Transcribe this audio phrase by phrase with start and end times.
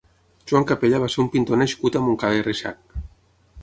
[0.51, 3.01] Joan Capella va ser un pintor nascut a Montcada i Reixac.